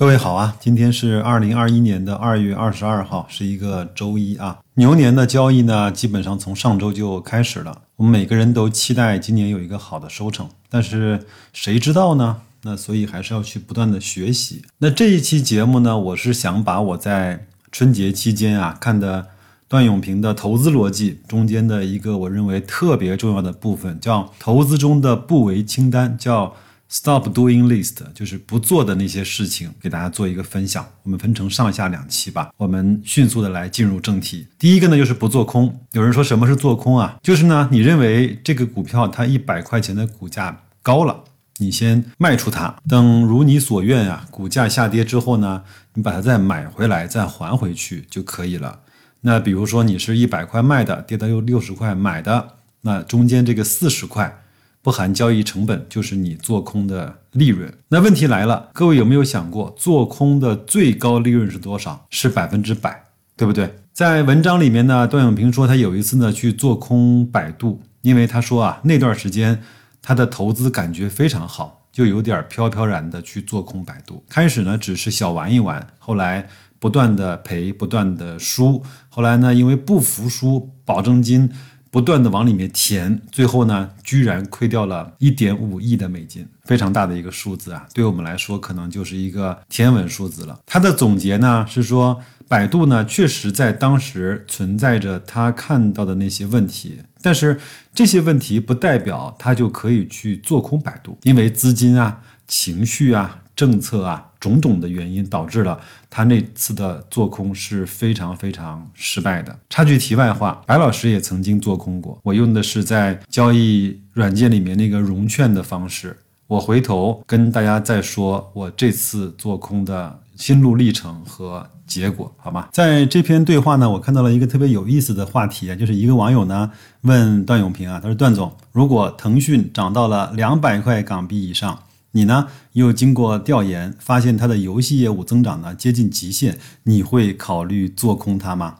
[0.00, 4.58] 各位好啊，今天是二零二一年的二月二十二号，是一个周一啊。
[4.76, 7.82] 牛年的交易呢，基本上从上周就开始了。
[7.96, 12.38] 我们每个人都期待今年有一个好的收成，但是谁知道呢？
[12.62, 14.62] 那所以还是要去不断的学习。
[14.78, 19.26] 那这一期节目呢，我是想把我在春节期间啊看的
[19.68, 26.54] 段永平的投资逻辑中间的一个我认为特别重要的部分，叫投资中的不为清单，叫。
[26.92, 30.84] Stop doing list 就是不做的那些事情，给大家做一个分享。
[31.04, 32.50] 我们分成上下两期吧。
[32.56, 34.48] 我们迅速的来进入正题。
[34.58, 35.72] 第一个呢，就是不做空。
[35.92, 37.16] 有人说什么是做空啊？
[37.22, 41.22] 就是呢，你认为这个股票它一百块钱的股价高了，
[41.58, 45.62] 你先卖出它，等如你所愿啊，股价下跌之后呢，
[45.94, 48.80] 你把它再买回来，再还回去就可以了。
[49.20, 54.42] 那比如说你是一百块卖的，跌到又六十块买的，那中间这个四十块。
[54.82, 57.70] 不含交易成本，就是你做空的利润。
[57.88, 62.06] 那问题来了，各位有没有想过，做空的最高利润是多少？
[62.08, 63.04] 是百分之百，
[63.36, 63.74] 对不对？
[63.92, 69.62] 在文章里面呢，段永平说他有一次呢去做空百度，因为他说啊那段时间
[70.00, 74.24] 他的投资感觉非常好，就有点飘飘然的去做空百度。
[74.30, 81.50] 开始呢只是小玩一玩，后来不断的赔，不断的输，后来呢因为不服输，保证金。
[81.90, 87.86] 不断的往里面填，最后呢，居然亏掉了一点五亿的美金，非常大的一个数字啊！
[87.92, 90.60] 对我们来说，可能就是一个天文数字了。
[90.64, 97.58] 他的总结呢是说，百度呢确实在当时存在着他看到的那些问题，但是
[97.92, 103.38] 这些问题不代表他就可以去做空百度，因为资金啊、情绪啊。
[103.56, 109.56] 政策啊，种种的原因导致了他那次的做空是非常非常失败的。
[109.68, 116.16] 插句题外话，白老师也曾经做空过，我用的是在交易软件里面那个融券的方式。
[116.46, 122.66] 我回头跟大家再说我这次做空的心路历程和结果，好吗？
[122.72, 131.78] 在这篇对话呢，我看到了一个特别有意思的话题啊，就是一个网友呢问段永平啊，他说段总，如果腾讯涨到了两百块港币以上。
[132.12, 132.48] 你呢？
[132.72, 138.78] 又经过调研发现它的游戏业务增长呢接近极限，你会考虑做空它吗？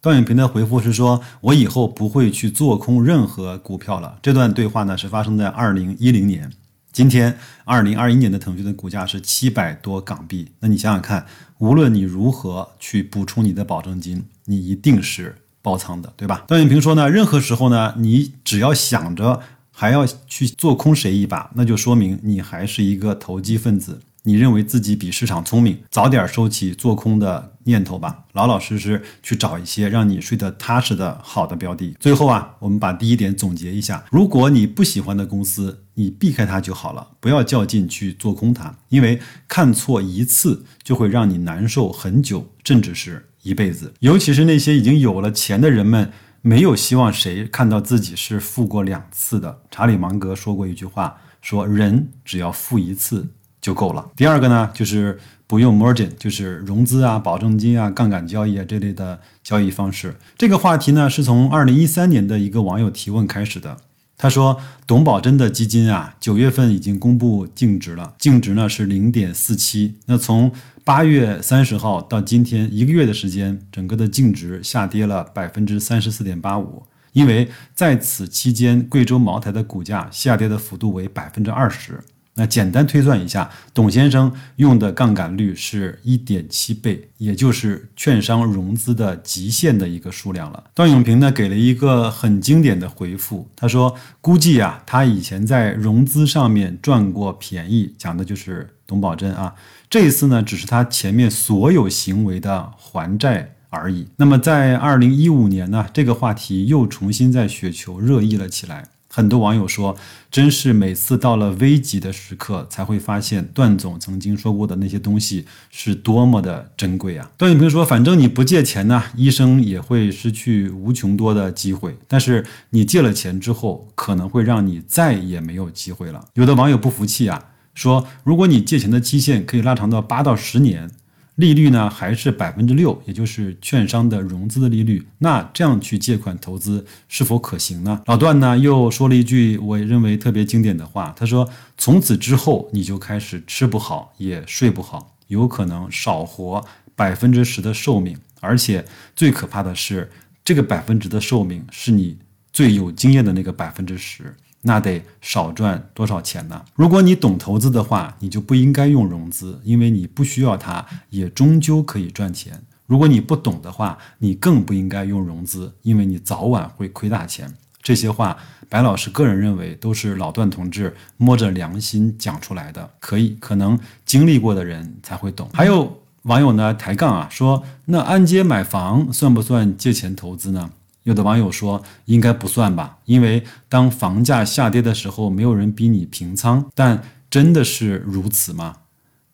[0.00, 6.50] 段永平的回复是说：“我以后不会去做空任何股票了。”这段对话呢是发生在二零一零年。
[6.92, 10.50] 今天二零二一年的腾讯的股价是七百多港币。
[10.60, 11.26] 那你想想看，
[11.58, 16.44] 无论你如何去补充你的保证金，你一定是爆仓的，对吧？
[16.46, 19.40] 段永平说呢，任何时候呢，你只要想着。
[19.76, 24.00] 还要去做空谁一把，那就说明你还是一个投机分子。
[24.26, 31.94] 你认为自己比市场聪明，早点收起做空的念头吧，老老实实去找一些让你睡得踏实的好的标的。
[32.00, 43.92] 最后啊，我们把第一点总结一下：如果你不喜欢的公司，你避开它就好了，不要较劲去做空它，因为看错一次就会让你难受很久，甚至是一辈子。
[44.00, 46.10] 尤其是那些已经有了钱的人们。
[46.46, 49.60] 没有希望谁看到自己是负过两次的。
[49.70, 53.26] 查理芒格说过一句话，说人只要负一次
[53.62, 54.10] 就够了。
[54.14, 60.16] 第二个呢，就是不用 margin，就是融资啊、保证金啊、杠杆交易啊这类的交易方式。
[60.36, 63.78] 这个话题呢，是从二零一三年的一个网友提问开始的。
[64.18, 69.96] 他说，董宝珍的基金啊，九月份已经公布净值了，净值呢是零点四七。
[70.06, 70.52] 那从
[70.84, 76.82] 八月三十号到今天一个月的时间，整个的净值下跌了百分之三十四点八五。
[77.14, 81.98] 因为在此期间，贵州茅台的股价下跌的幅度为百分之二十。
[82.34, 90.64] 那简单推算一下，董先生用的杠杆率是一点七倍，也就是券商融资的极限的一个数量了。
[90.74, 99.54] 段永平呢给了一个很经典的回复，他说：“估计啊，他以前在融资上面赚过便宜，讲的就是董宝珍啊。”
[99.90, 104.08] 这一次呢，只是他前面所有行为的还债而已。
[104.16, 108.88] 那么，在二零一五年呢，这个话题又重新在雪球热议了起来。
[109.08, 109.96] 很多网友说，
[110.28, 117.30] 真是每次到了危急的时刻，才会发现段总曾经说过的那些东西是多么的珍贵啊！
[117.38, 127.40] 段永平说：“反正你不借钱呢，医生也会失去无穷多的机会；但是你借了钱之后，可能会让你再也没有机会了。”有的网友不服气啊。
[127.74, 130.90] 说，如果你借钱的期限可以拉长到八到十年，
[131.36, 138.00] 利率呢还是百分之六，也就是券商的融资的利率，那这样去借款投资是否可行呢？
[138.06, 148.84] 老段呢又说了一句我认为特别经典的话，他说：“从此之后你就开始吃不好也睡不好，有可能少活百分之十的寿命，而且
[149.16, 150.08] 最可怕的是，
[150.44, 152.16] 这个百分之的寿命是你
[152.52, 154.32] 最有经验的那个百分之十。”
[154.66, 156.64] 那得少赚多少钱呢？
[156.74, 162.62] 如果你懂投资的话，你就不应该用融资，因为你不需要它，也终究可以赚钱。
[162.86, 167.54] 如果你不懂的话，你更不应该用融资，因为你早晚会亏大钱。
[167.82, 168.38] 这些话，
[168.70, 175.46] 白老师个人认为都是老段同志摸着良心讲出来的，可以，可能经历过的人才会懂。
[175.52, 180.70] 还有网友呢抬杠啊，说那按揭买房算不算借钱投资呢？
[181.04, 186.66] 有的网友说应该不算吧，因为当房价下跌的时候，没有人逼你平仓。
[186.74, 188.76] 但真的是如此吗？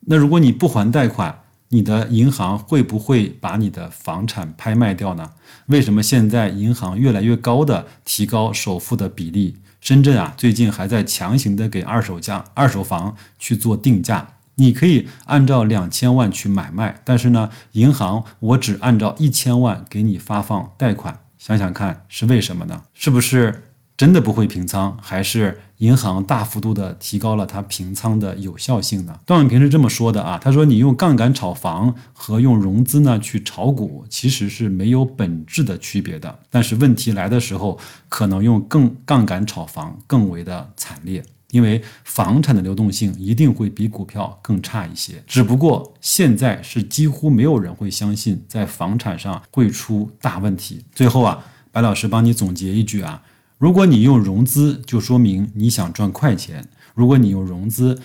[0.01, 1.39] 那如果你不还贷款，
[1.69, 5.31] 你的银行会不会把你的房产拍卖掉呢？
[5.67, 9.55] 为什么现在银行越来越高的提高首付的比例？
[9.79, 14.35] 深圳啊，最近还在强行的给二手价、二手房去做定价。
[14.55, 21.20] 你可以按照两千万去买卖，但是呢，银行我只按照一千万给你发放贷款。
[21.41, 22.83] 想想看是为什么呢？
[22.93, 23.63] 是不是
[23.97, 29.19] 真的不会平仓，还是银行大幅度的提高了它平仓的有效性呢？
[29.25, 41.23] 段永平是这么说的啊，他说你用杠杆炒房和用融资呢去炒股其实是没有本质的区别的，但是问题来的时候，可能用更杠杆炒房更为的惨烈。
[41.51, 50.83] 因为房产的流动性一定会比股票更差一些，只不过现在是几乎没有人会相信在房产上会出大问题。
[50.93, 53.21] 最后啊，白老师帮你总结一句啊，
[53.57, 56.63] 如果你用融资，就说明你想赚快钱；
[56.95, 57.99] 如果你用融资，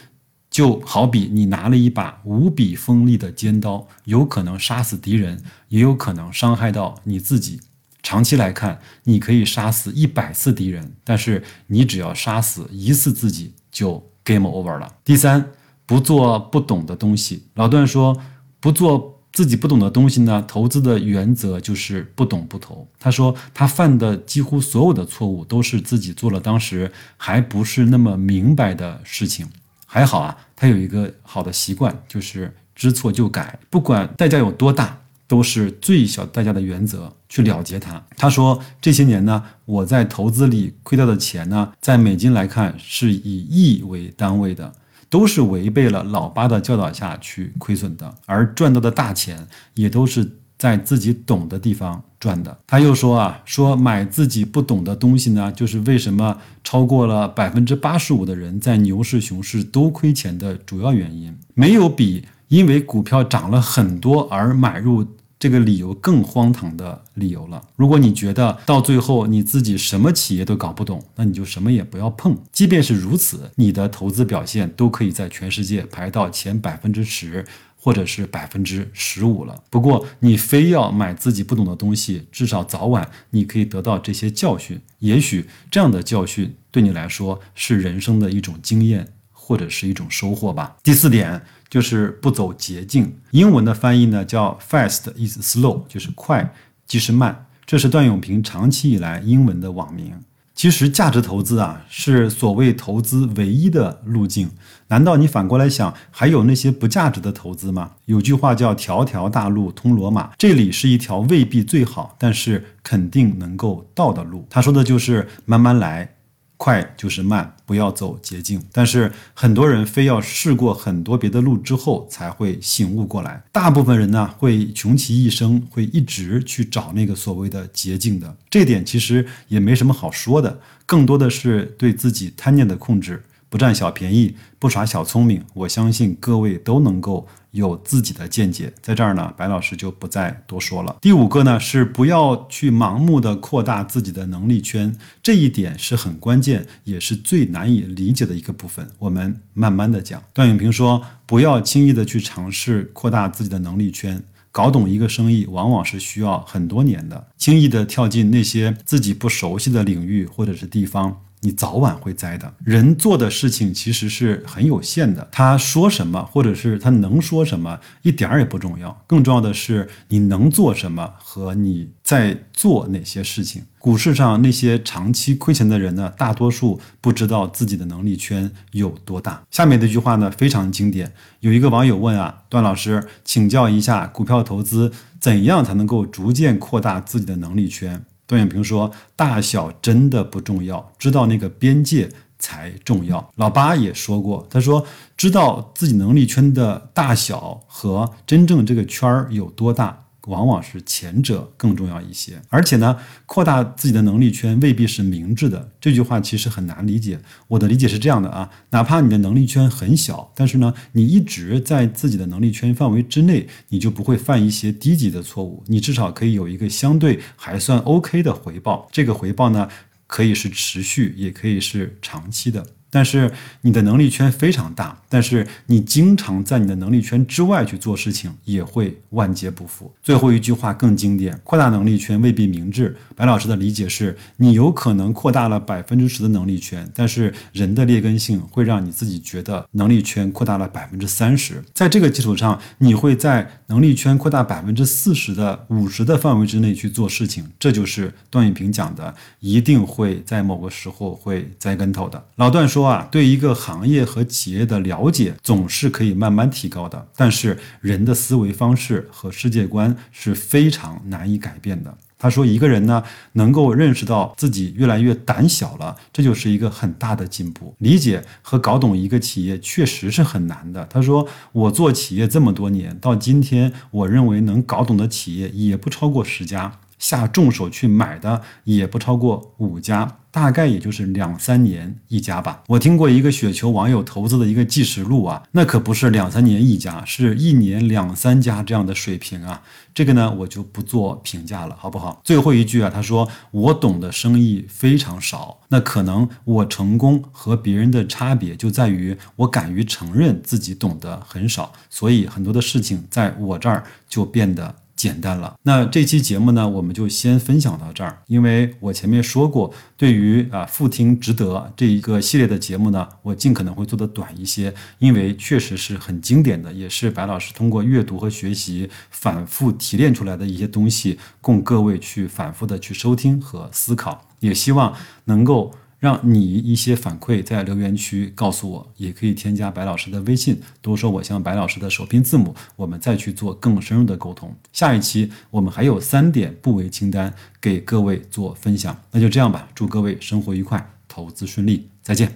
[0.51, 7.61] 就好比你拿了一把无比锋利的尖刀，有可能杀死敌人，也有可能伤害到你自己。
[8.07, 14.95] 长期来看，你可以杀死一百次敌人，但是你只要杀死一次自己，就 game over 了。
[15.03, 15.51] 第三，
[15.87, 17.49] 不做不懂的东西。
[17.55, 18.17] 老段说，
[18.61, 22.87] 不做自己不懂的东西呢，投资的原则就是不懂不投。
[23.01, 29.49] 他说，他犯的几乎所有的错误都是自己做了当时还不是那么明白的事情。
[29.85, 34.97] 还好啊，他有一个好的习惯，就是知错就改，不管代价有多大。
[35.29, 38.01] 都是最小代价的原则去了结它。
[38.17, 44.73] 他说这些年呢，我在投资里亏掉的钱呢，在美金来看是以亿为单位的，
[45.11, 52.57] 都是违背了老八的教导下去亏损的，而赚到的大钱也都是在自己懂的地方赚的。
[52.67, 61.37] 他又说啊，说买自己不懂的东西呢，就是为什么超过了百分之八十五的人在牛市熊市都亏钱的主要原因。
[61.55, 65.05] 没有比因为股票涨了很多而买入。
[65.47, 67.63] 这个理由更荒唐的理由了。
[67.77, 72.37] 如果你觉得到最后你自己什么企业都搞不懂，那你就什么也不要碰。
[72.51, 77.47] 即便是如此，你的投资表现都可以在全世界排到前百分之十，
[77.77, 79.63] 或者是百分之十五了。
[79.71, 84.81] 不过你非要买自己不懂的东西，至少早晚你可以得到这些教训。
[84.99, 90.77] 也许这样的教训对你来说是人生的一种经验，或者是一种收获吧。
[90.83, 91.41] 第四点。
[91.69, 96.55] 就是不走捷径，英文的翻译呢叫 fast is slow，就是快
[96.87, 100.13] 即是慢，这是段永平长期以来英文的网名。
[100.55, 104.49] 其实价值投资啊，是所谓投资唯一的路径。
[104.89, 107.91] 难道你反过来想，还有那些不价值的投资吗？
[108.07, 114.47] 有句话叫“条条大路通罗马”，这里是一条未必最好，但是肯定能够到的路。
[114.49, 116.16] 他说的就是慢慢来。
[116.57, 118.63] 快就是慢，不要走捷径。
[118.73, 123.43] 但是很多人非要试过很多别的路之后才会醒悟过来。
[123.53, 128.37] 大部分人呢，会穷其一生会一直去找那个所谓的捷径的。
[128.49, 133.23] 这点其实也没什么好说的，更多的是对自己贪念的控制。
[133.49, 138.73] 不占小便宜，不耍小聪明，我相信各位都能够有自己的见解。
[138.81, 140.97] 在这儿呢，白老师就不再多说了。
[141.01, 148.87] 第五个呢，是不要去盲目的扩大自己的能力圈，这一点是很关键，也是最难以理解的一个部分。
[148.99, 150.23] 我们慢慢的讲。
[150.33, 154.23] 段永平说，不要轻易的去尝试扩大自己的能力圈。
[154.53, 157.27] 搞懂一个生意，往往是需要很多年的。
[157.37, 161.23] 轻易的跳进那些自己不熟悉的领域或者是地方。
[161.47, 162.53] 你早晚会栽的。
[162.65, 169.01] 人做的事情其实是很有限的，他说什么，或者是他能说什么，一点儿也不重要。
[169.07, 173.63] 更重要的是你能做什么和你在做哪些事情。
[173.79, 179.41] 股市上那些长期亏钱的人呢，大多数不知道自己的能力圈有多大。
[179.53, 188.05] 下面这句话呢非常经典，有一个网友问啊，段老师，请教一下，股票投资怎样才能够逐渐扩大自己的能力圈？
[188.27, 194.85] 段永平说：“大小真的不重要，知道那个边界才重要。”老八也说过，他说
[195.17, 202.41] ：“知道自己能力圈的大小和真正这个圈儿有多大，往往是前者更重要一些。
[202.49, 205.73] 而且呢，扩大自己的能力圈未必是明智的。
[205.81, 207.19] 这句话其实很难理解。
[207.49, 215.65] 我的理解是这样的啊，哪怕你的能力圈很小，但是呢，你一直在自己的能力圈范围之内，你就不会犯一些低级的错误。
[215.67, 218.89] 你至少可以有一个相对还算 OK 的回报。
[218.93, 219.69] 这个回报呢，
[220.07, 222.65] 可以是持续，也可以是长期的。
[222.97, 229.93] 但是你的能力圈非常大，但是你经常在你的能力圈之外去做事情，也会万劫不复。
[230.03, 232.97] 最后一句话更经典：扩大能力圈未必明智。
[233.15, 247.45] 白老师的理解是，你有可能扩大了百分之十的能力圈，但是人的劣根性会让你自己觉得能力圈扩大了百分之三十，在这个基础上，你会在能力圈扩大百分之四十的五十的范围之内去做事情。
[247.59, 252.25] 这就是段永平讲的，一定会在某个时候会栽跟头的。
[252.37, 252.86] 老段说。
[253.11, 261.97] 对一个行业和企业的了解总是可以慢慢提高的，但是人的思维方式和世界观是非常难以改变的。
[262.19, 263.03] 他说，一个人呢
[263.33, 267.75] 能够认识到自己越来越胆小了，这就是一个很大的进步。
[267.79, 270.87] 理解和搞懂一个企业确实是很难的。
[270.87, 276.79] 他说，我做企业这么多年，到今天，我认为能搞懂的企业也不超过十家。
[276.99, 282.63] 下重手去买的也不超过五家，大概也就是两三年一家吧。
[282.67, 289.63] 我听过一个雪球网友投资的一个计时录啊，那可不是两三年一家，是一年两三家这样的水平啊。
[289.95, 292.21] 这个呢，我就不做评价了，好不好？
[292.23, 304.75] 最后一句啊，他说我懂的生意非常少，那可能我成功和别人的差别就在于我敢于承认自己懂得很少，所以很多的事情在我这儿就变得。
[304.97, 308.23] 简单了，那这期节目呢，我们就先分享到这儿。
[308.29, 324.27] 因为我前面说过，对于啊复听值得这一个系列的节目呢，我尽可能会做的短一些，因为确实是很经典的，也是白老师通过阅读和学习反复提炼出来的一些东西，供各位去反复的去收听和思考。
[324.41, 324.95] 也希望
[325.27, 325.75] 能够。
[325.99, 334.55] 让你一些反馈在留言区告诉我，也可以添加白老师的微信，多说我像白老师的首拼字母，我们再去做更深入的沟通。
[334.73, 342.31] 下一期我们还有三点不为清单给各位做分享，那就这样吧，祝各位生活愉快，投资顺利，再见。